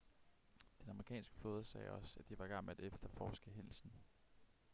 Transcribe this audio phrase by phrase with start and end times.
[0.81, 3.91] den amerikanske flåde sagde også at de var i gang med at efterforske hændelsen